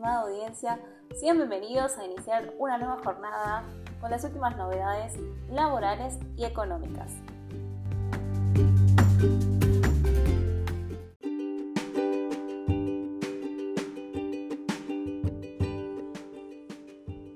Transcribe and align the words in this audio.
estimada 0.00 0.22
audiencia, 0.22 0.80
sean 1.14 1.36
bienvenidos 1.36 1.98
a 1.98 2.04
iniciar 2.06 2.54
una 2.58 2.78
nueva 2.78 2.96
jornada 3.04 3.64
con 4.00 4.10
las 4.10 4.24
últimas 4.24 4.56
novedades 4.56 5.12
laborales 5.50 6.18
y 6.38 6.46
económicas. 6.46 7.12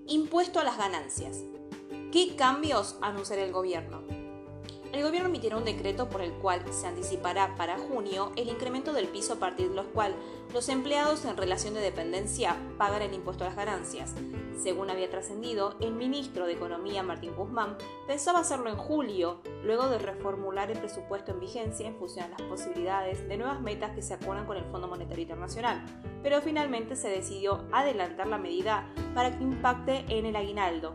Impuesto 0.07 0.59
a 0.59 0.65
las 0.65 0.79
ganancias. 0.79 1.43
¿Qué 2.13 2.35
cambios 2.35 2.97
anunciará 3.03 3.45
el 3.45 3.53
gobierno? 3.53 4.14
El 4.95 5.03
gobierno 5.03 5.29
emitirá 5.29 5.57
un 5.57 5.65
decreto 5.65 6.09
por 6.09 6.23
el 6.23 6.31
cual 6.35 6.63
se 6.73 6.87
anticipará 6.87 7.57
para 7.57 7.79
junio 7.79 8.31
el 8.37 8.49
incremento 8.49 8.93
del 8.93 9.09
piso 9.09 9.33
a 9.33 9.39
partir 9.41 9.71
de 9.71 9.75
los 9.75 9.87
cual 9.87 10.15
los 10.53 10.69
empleados 10.69 11.25
en 11.25 11.37
relación 11.37 11.75
de 11.75 11.81
dependencia 11.81 12.57
pagan 12.79 13.03
el 13.03 13.13
impuesto 13.13 13.43
a 13.43 13.49
las 13.49 13.57
ganancias. 13.57 14.15
Según 14.63 14.91
había 14.91 15.11
trascendido, 15.11 15.75
el 15.81 15.95
ministro 15.95 16.47
de 16.47 16.53
Economía 16.53 17.03
Martín 17.03 17.35
Guzmán 17.35 17.77
pensaba 18.07 18.39
hacerlo 18.39 18.71
en 18.71 18.77
julio, 18.77 19.41
luego 19.65 19.89
de 19.89 19.99
reformular 19.99 20.71
el 20.71 20.79
presupuesto 20.79 21.33
en 21.33 21.41
vigencia 21.41 21.89
en 21.89 21.97
función 21.97 22.27
a 22.27 22.39
las 22.39 22.43
posibilidades 22.43 23.29
de 23.29 23.37
nuevas 23.37 23.61
metas 23.61 23.97
que 23.97 24.03
se 24.03 24.15
acuerdan 24.15 24.47
con 24.47 24.59
el 24.59 24.65
Fondo 24.67 24.87
Monetario 24.87 25.23
Internacional, 25.23 25.85
pero 26.23 26.41
finalmente 26.41 26.95
se 26.95 27.09
decidió 27.09 27.65
adelantar 27.73 28.29
la 28.29 28.39
medida 28.39 28.89
para 29.13 29.37
que 29.37 29.43
impacte 29.43 30.05
en 30.09 30.25
el 30.27 30.37
aguinaldo, 30.37 30.95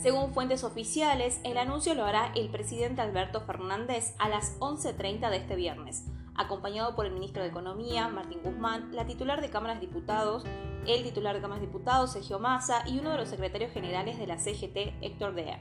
según 0.00 0.34
fuentes 0.34 0.62
oficiales, 0.62 1.40
el 1.42 1.56
anuncio 1.56 1.94
lo 1.94 2.04
hará 2.04 2.30
el 2.34 2.50
presidente 2.50 3.00
Alberto 3.00 3.40
Fernández 3.40 4.14
a 4.18 4.28
las 4.28 4.58
11.30 4.60 5.30
de 5.30 5.36
este 5.38 5.56
viernes, 5.56 6.04
acompañado 6.34 6.94
por 6.94 7.06
el 7.06 7.12
ministro 7.12 7.42
de 7.42 7.48
Economía, 7.48 8.08
Martín 8.08 8.40
Guzmán, 8.44 8.94
la 8.94 9.06
titular 9.06 9.40
de 9.40 9.48
Cámaras 9.48 9.80
de 9.80 9.86
Diputados, 9.86 10.44
el 10.86 11.02
titular 11.02 11.34
de 11.34 11.40
Cámaras 11.40 11.62
de 11.62 11.66
Diputados, 11.66 12.12
Sergio 12.12 12.38
Massa, 12.38 12.82
y 12.86 12.98
uno 12.98 13.10
de 13.10 13.18
los 13.18 13.28
secretarios 13.28 13.72
generales 13.72 14.18
de 14.18 14.26
la 14.26 14.38
CGT, 14.38 15.02
Héctor 15.02 15.34
Dea. 15.34 15.60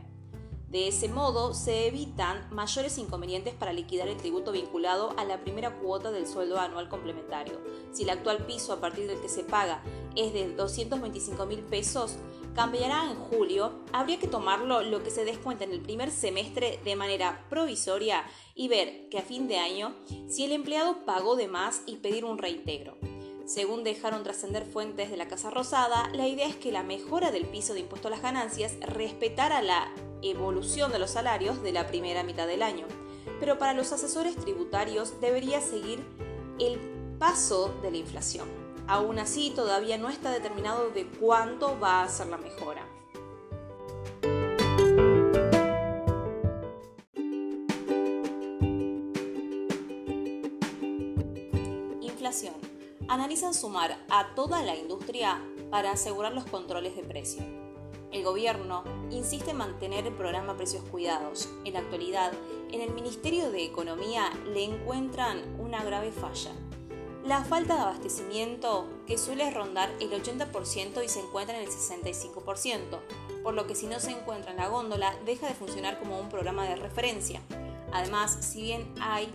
De 0.70 0.90
ese 0.90 1.08
modo, 1.08 1.54
se 1.54 1.88
evitan 1.88 2.54
mayores 2.54 2.98
inconvenientes 2.98 3.54
para 3.54 3.72
liquidar 3.72 4.10
el 4.10 4.18
tributo 4.18 4.52
vinculado 4.52 5.14
a 5.18 5.24
la 5.24 5.40
primera 5.40 5.80
cuota 5.80 6.12
del 6.12 6.28
sueldo 6.28 6.60
anual 6.60 6.90
complementario. 6.90 7.62
Si 7.94 8.04
el 8.04 8.10
actual 8.10 8.46
piso 8.46 8.74
a 8.74 8.82
partir 8.82 9.08
del 9.08 9.22
que 9.22 9.30
se 9.30 9.46
paga 9.46 9.82
es 10.18 10.34
de 10.34 10.54
225 10.54 11.46
mil 11.46 11.60
pesos, 11.60 12.18
cambiará 12.56 13.12
en 13.12 13.16
julio, 13.16 13.74
habría 13.92 14.18
que 14.18 14.28
tomarlo 14.28 14.82
lo 14.82 15.04
que 15.04 15.12
se 15.12 15.26
descuenta 15.26 15.66
en 15.66 15.72
el 15.72 15.82
primer 15.82 16.10
semestre 16.10 16.80
de 16.84 16.96
manera 16.96 17.46
provisoria 17.50 18.24
y 18.56 18.70
ver 18.70 19.10
que 19.10 19.20
a 19.20 19.24
fin 19.24 19.48
de 19.48 19.58
año 19.58 19.94
si 20.30 20.46
el 20.46 20.54
empleado 20.54 21.06
pagó 21.06 21.36
de 21.36 21.50
más 21.50 21.82
y 21.86 21.98
pedir 21.98 22.24
un 22.24 22.38
reintegro. 22.38 22.98
Según 23.46 23.84
dejaron 23.84 24.24
trascender 24.24 24.66
fuentes 24.66 25.12
de 25.12 25.18
la 25.18 25.28
Casa 25.28 25.52
Rosada, 25.52 26.10
la 26.14 26.28
idea 26.28 26.48
es 26.48 26.56
que 26.56 26.72
la 26.72 26.82
mejora 26.82 27.30
del 27.30 27.46
piso 27.46 27.74
de 27.74 27.82
impuesto 27.82 28.08
a 28.08 28.12
las 28.12 28.24
ganancias 28.24 28.74
respetara 28.82 29.62
la 29.62 29.94
evolución 30.24 30.92
de 30.92 30.98
los 30.98 31.12
salarios 31.12 31.62
de 31.62 31.74
la 31.74 31.86
primera 31.86 32.24
mitad 32.24 32.48
del 32.48 32.64
año, 32.64 32.88
pero 33.40 33.60
para 33.60 33.74
los 33.74 33.92
asesores 33.92 34.36
tributarios 34.36 35.20
debería 35.22 35.62
seguir 35.62 36.04
el 36.58 36.80
paso 37.20 37.76
de 37.84 37.92
la 37.92 37.98
inflación. 37.98 38.65
Aún 38.88 39.18
así, 39.18 39.52
todavía 39.56 39.98
no 39.98 40.10
está 40.10 40.32
determinado 40.32 40.92
de 40.92 41.08
cuánto 41.08 41.80
va 41.80 42.04
a 42.04 42.10
ser 42.10 42.28
la 42.28 42.38
mejora. 42.38 42.88
Inflación. 52.02 52.54
Analizan 53.08 53.54
sumar 53.54 53.98
a 54.10 54.36
toda 54.36 54.64
la 54.64 54.76
industria 54.76 55.42
para 55.72 55.92
asegurar 55.92 56.34
los 56.34 56.46
controles 56.46 56.96
de 56.96 57.04
precio. 57.04 57.44
El 58.12 58.24
gobierno 58.24 58.84
insiste 59.12 59.52
en 59.52 59.58
mantener 59.58 60.08
el 60.08 60.14
programa 60.14 60.56
Precios 60.56 60.84
Cuidados. 60.86 61.50
En 61.66 61.74
la 61.74 61.80
actualidad, 61.80 62.32
en 62.72 62.82
el 62.82 62.94
Ministerio 62.94 63.52
de 63.52 63.66
Economía 63.66 64.32
le 64.54 64.64
encuentran 64.64 65.60
una 65.60 65.84
grave 65.84 66.12
falla. 66.12 66.52
La 67.26 67.44
falta 67.44 67.74
de 67.74 67.82
abastecimiento, 67.82 68.88
que 69.08 69.18
suele 69.18 69.50
rondar 69.50 69.90
el 70.00 70.12
80% 70.12 71.04
y 71.04 71.10
se 71.10 71.22
encuentra 71.22 71.58
en 71.58 71.64
el 71.64 71.70
65%, 71.72 73.00
por 73.42 73.56
lo 73.56 73.66
que 73.66 73.74
si 73.74 73.88
no 73.88 74.00
se 74.00 74.12
encuentra 74.12 74.52
en 74.52 74.58
la 74.58 74.68
góndola 74.68 75.16
deja 75.26 75.48
de 75.48 75.56
funcionar 75.56 75.98
como 75.98 76.20
un 76.20 76.30
programa 76.30 76.66
de 76.70 76.76
referencia. 76.76 77.42
Además, 77.92 78.38
si 78.42 78.62
bien 78.62 78.94
hay 79.02 79.34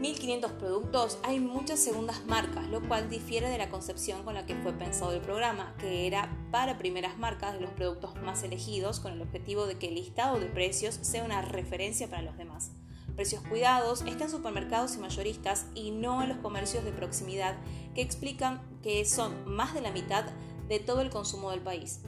1500 0.00 0.52
productos, 0.52 1.18
hay 1.22 1.38
muchas 1.38 1.80
segundas 1.80 2.24
marcas, 2.24 2.66
lo 2.68 2.80
cual 2.88 3.10
difiere 3.10 3.50
de 3.50 3.58
la 3.58 3.68
concepción 3.68 4.22
con 4.22 4.32
la 4.32 4.46
que 4.46 4.54
fue 4.54 4.72
pensado 4.72 5.12
el 5.12 5.20
programa, 5.20 5.74
que 5.78 6.06
era 6.06 6.34
para 6.50 6.78
primeras 6.78 7.18
marcas 7.18 7.52
de 7.52 7.60
los 7.60 7.70
productos 7.72 8.14
más 8.22 8.42
elegidos 8.42 9.00
con 9.00 9.12
el 9.12 9.20
objetivo 9.20 9.66
de 9.66 9.76
que 9.76 9.88
el 9.88 9.96
listado 9.96 10.40
de 10.40 10.46
precios 10.46 10.98
sea 11.02 11.24
una 11.24 11.42
referencia 11.42 12.08
para 12.08 12.22
los 12.22 12.38
demás. 12.38 12.70
Precios 13.18 13.42
cuidados 13.48 14.02
está 14.02 14.26
en 14.26 14.30
supermercados 14.30 14.94
y 14.94 14.98
mayoristas 14.98 15.66
y 15.74 15.90
no 15.90 16.22
en 16.22 16.28
los 16.28 16.38
comercios 16.38 16.84
de 16.84 16.92
proximidad 16.92 17.56
que 17.92 18.00
explican 18.00 18.62
que 18.80 19.04
son 19.04 19.44
más 19.44 19.74
de 19.74 19.80
la 19.80 19.90
mitad 19.90 20.24
de 20.68 20.78
todo 20.78 21.00
el 21.00 21.10
consumo 21.10 21.50
del 21.50 21.60
país. 21.60 22.02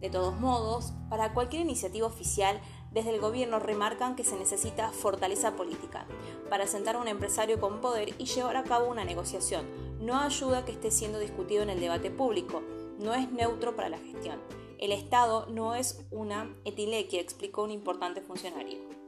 De 0.00 0.08
todos 0.08 0.40
modos, 0.40 0.94
para 1.10 1.34
cualquier 1.34 1.60
iniciativa 1.60 2.06
oficial 2.06 2.62
desde 2.92 3.10
el 3.10 3.20
gobierno 3.20 3.58
remarcan 3.58 4.16
que 4.16 4.24
se 4.24 4.38
necesita 4.38 4.90
fortaleza 4.90 5.54
política 5.54 6.06
para 6.48 6.66
sentar 6.66 6.96
a 6.96 7.00
un 7.00 7.08
empresario 7.08 7.60
con 7.60 7.82
poder 7.82 8.14
y 8.16 8.24
llevar 8.24 8.56
a 8.56 8.64
cabo 8.64 8.88
una 8.88 9.04
negociación. 9.04 9.66
No 10.00 10.18
ayuda 10.18 10.64
que 10.64 10.72
esté 10.72 10.90
siendo 10.90 11.18
discutido 11.18 11.62
en 11.62 11.68
el 11.68 11.80
debate 11.80 12.10
público, 12.10 12.62
no 12.98 13.12
es 13.12 13.30
neutro 13.30 13.76
para 13.76 13.90
la 13.90 13.98
gestión. 13.98 14.40
El 14.78 14.92
Estado 14.92 15.44
no 15.50 15.74
es 15.74 16.06
una 16.10 16.56
etilequia, 16.64 17.20
explicó 17.20 17.64
un 17.64 17.70
importante 17.70 18.22
funcionario. 18.22 19.03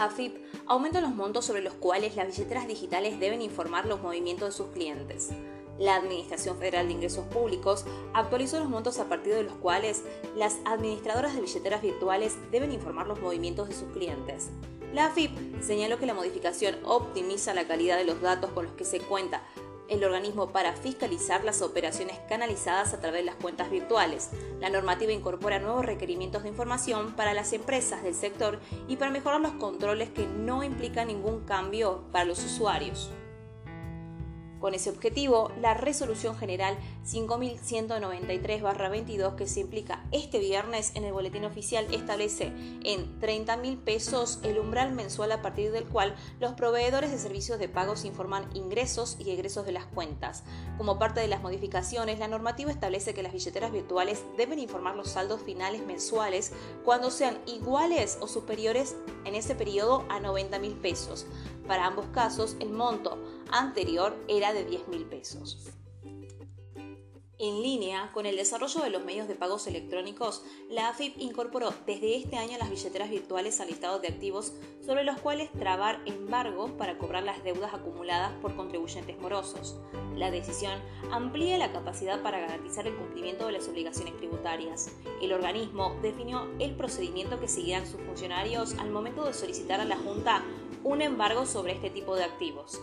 AFIP 0.00 0.34
aumenta 0.66 1.02
los 1.02 1.14
montos 1.14 1.44
sobre 1.44 1.60
los 1.60 1.74
cuales 1.74 2.16
las 2.16 2.26
billeteras 2.26 2.66
digitales 2.66 3.20
deben 3.20 3.42
informar 3.42 3.84
los 3.84 4.00
movimientos 4.00 4.48
de 4.48 4.52
sus 4.52 4.68
clientes. 4.68 5.28
La 5.78 5.96
Administración 5.96 6.58
Federal 6.58 6.86
de 6.86 6.94
Ingresos 6.94 7.26
Públicos 7.26 7.84
actualizó 8.14 8.58
los 8.58 8.70
montos 8.70 8.98
a 8.98 9.08
partir 9.08 9.34
de 9.34 9.42
los 9.42 9.54
cuales 9.54 10.02
las 10.36 10.58
administradoras 10.64 11.34
de 11.34 11.42
billeteras 11.42 11.82
virtuales 11.82 12.36
deben 12.50 12.72
informar 12.72 13.06
los 13.06 13.20
movimientos 13.20 13.68
de 13.68 13.74
sus 13.74 13.90
clientes. 13.90 14.50
La 14.94 15.06
AFIP 15.06 15.30
señaló 15.62 15.98
que 15.98 16.06
la 16.06 16.14
modificación 16.14 16.76
optimiza 16.84 17.54
la 17.54 17.66
calidad 17.66 17.96
de 17.96 18.04
los 18.04 18.20
datos 18.20 18.50
con 18.52 18.64
los 18.64 18.74
que 18.74 18.84
se 18.84 19.00
cuenta, 19.00 19.42
el 19.90 20.04
organismo 20.04 20.50
para 20.50 20.72
fiscalizar 20.72 21.44
las 21.44 21.60
operaciones 21.60 22.18
canalizadas 22.28 22.94
a 22.94 23.00
través 23.00 23.20
de 23.20 23.26
las 23.26 23.34
cuentas 23.34 23.70
virtuales. 23.70 24.30
La 24.60 24.70
normativa 24.70 25.12
incorpora 25.12 25.58
nuevos 25.58 25.84
requerimientos 25.84 26.44
de 26.44 26.48
información 26.48 27.12
para 27.12 27.34
las 27.34 27.52
empresas 27.52 28.02
del 28.02 28.14
sector 28.14 28.60
y 28.88 28.96
para 28.96 29.10
mejorar 29.10 29.40
los 29.40 29.52
controles 29.52 30.08
que 30.10 30.26
no 30.26 30.62
implican 30.62 31.08
ningún 31.08 31.44
cambio 31.44 32.04
para 32.12 32.24
los 32.24 32.42
usuarios. 32.44 33.10
Con 34.60 34.74
ese 34.74 34.90
objetivo, 34.90 35.50
la 35.58 35.72
Resolución 35.72 36.36
General 36.36 36.76
5193-22 37.06 39.34
que 39.34 39.46
se 39.46 39.60
implica 39.60 40.04
este 40.12 40.38
viernes 40.38 40.92
en 40.94 41.04
el 41.04 41.14
Boletín 41.14 41.46
Oficial 41.46 41.86
establece 41.90 42.52
en 42.84 43.18
30 43.20 43.56
mil 43.56 43.78
pesos 43.78 44.38
el 44.42 44.58
umbral 44.58 44.92
mensual 44.92 45.32
a 45.32 45.40
partir 45.40 45.72
del 45.72 45.86
cual 45.86 46.14
los 46.40 46.52
proveedores 46.52 47.10
de 47.10 47.16
servicios 47.16 47.58
de 47.58 47.70
pagos 47.70 48.04
informan 48.04 48.54
ingresos 48.54 49.16
y 49.18 49.30
egresos 49.30 49.64
de 49.64 49.72
las 49.72 49.86
cuentas. 49.86 50.44
Como 50.76 50.98
parte 50.98 51.20
de 51.20 51.28
las 51.28 51.40
modificaciones, 51.40 52.18
la 52.18 52.28
normativa 52.28 52.70
establece 52.70 53.14
que 53.14 53.22
las 53.22 53.32
billeteras 53.32 53.72
virtuales 53.72 54.22
deben 54.36 54.58
informar 54.58 54.94
los 54.94 55.08
saldos 55.08 55.40
finales 55.40 55.86
mensuales 55.86 56.52
cuando 56.84 57.10
sean 57.10 57.38
iguales 57.46 58.18
o 58.20 58.28
superiores 58.28 58.94
en 59.24 59.34
ese 59.34 59.54
periodo 59.54 60.04
a 60.10 60.20
90 60.20 60.58
mil 60.58 60.74
pesos. 60.74 61.24
Para 61.66 61.86
ambos 61.86 62.04
casos, 62.12 62.56
el 62.58 62.70
monto 62.70 63.16
anterior 63.52 64.16
era 64.28 64.52
de 64.52 64.64
10 64.64 64.88
mil 64.88 65.04
pesos. 65.06 65.70
En 67.42 67.62
línea 67.62 68.10
con 68.12 68.26
el 68.26 68.36
desarrollo 68.36 68.82
de 68.82 68.90
los 68.90 69.02
medios 69.02 69.26
de 69.26 69.34
pagos 69.34 69.66
electrónicos, 69.66 70.42
la 70.68 70.90
AFIP 70.90 71.16
incorporó 71.16 71.72
desde 71.86 72.14
este 72.14 72.36
año 72.36 72.58
las 72.58 72.68
billeteras 72.68 73.08
virtuales 73.08 73.60
al 73.60 73.68
listado 73.68 73.98
de 73.98 74.08
activos 74.08 74.52
sobre 74.84 75.04
los 75.04 75.18
cuales 75.22 75.50
trabar 75.52 76.02
embargos 76.04 76.70
para 76.72 76.98
cobrar 76.98 77.22
las 77.22 77.42
deudas 77.42 77.72
acumuladas 77.72 78.32
por 78.42 78.54
contribuyentes 78.56 79.18
morosos. 79.18 79.78
La 80.16 80.30
decisión 80.30 80.82
amplía 81.10 81.56
la 81.56 81.72
capacidad 81.72 82.22
para 82.22 82.40
garantizar 82.40 82.86
el 82.86 82.94
cumplimiento 82.94 83.46
de 83.46 83.52
las 83.52 83.66
obligaciones 83.68 84.18
tributarias. 84.18 84.90
El 85.22 85.32
organismo 85.32 85.96
definió 86.02 86.46
el 86.58 86.76
procedimiento 86.76 87.40
que 87.40 87.48
seguirán 87.48 87.86
sus 87.86 88.02
funcionarios 88.02 88.74
al 88.74 88.90
momento 88.90 89.24
de 89.24 89.32
solicitar 89.32 89.80
a 89.80 89.86
la 89.86 89.96
Junta 89.96 90.44
un 90.84 91.00
embargo 91.00 91.46
sobre 91.46 91.72
este 91.72 91.88
tipo 91.88 92.16
de 92.16 92.24
activos. 92.24 92.82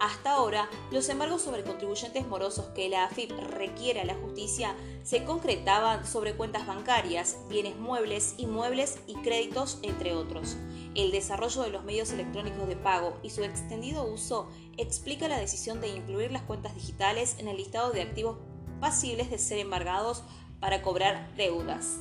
Hasta 0.00 0.32
ahora, 0.32 0.68
los 0.90 1.08
embargos 1.08 1.42
sobre 1.42 1.62
contribuyentes 1.62 2.26
morosos 2.26 2.66
que 2.74 2.88
la 2.88 3.04
AFIP 3.04 3.30
requiere 3.30 4.00
a 4.00 4.04
la 4.04 4.14
justicia 4.14 4.74
se 5.02 5.24
concretaban 5.24 6.06
sobre 6.06 6.34
cuentas 6.34 6.66
bancarias, 6.66 7.38
bienes 7.48 7.76
muebles, 7.76 8.34
inmuebles 8.36 8.98
y 9.06 9.14
créditos, 9.16 9.78
entre 9.82 10.14
otros. 10.14 10.56
El 10.94 11.10
desarrollo 11.10 11.62
de 11.62 11.70
los 11.70 11.84
medios 11.84 12.12
electrónicos 12.12 12.68
de 12.68 12.76
pago 12.76 13.18
y 13.22 13.30
su 13.30 13.44
extendido 13.44 14.04
uso 14.04 14.48
explica 14.76 15.28
la 15.28 15.38
decisión 15.38 15.80
de 15.80 15.88
incluir 15.88 16.32
las 16.32 16.42
cuentas 16.42 16.74
digitales 16.74 17.36
en 17.38 17.48
el 17.48 17.56
listado 17.56 17.90
de 17.90 18.02
activos 18.02 18.38
pasibles 18.80 19.30
de 19.30 19.38
ser 19.38 19.58
embargados 19.58 20.22
para 20.60 20.82
cobrar 20.82 21.34
deudas. 21.36 21.98